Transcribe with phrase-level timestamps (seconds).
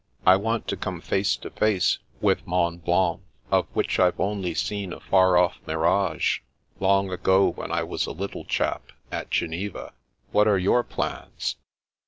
[0.25, 4.41] I want to come face to face with Mont Blanc, of which I've 1 62
[4.41, 6.39] The Princess Passes only seen a far off mirage,
[6.79, 9.93] long ago when I was a little chap, at Geneva.
[10.31, 11.57] What are your plans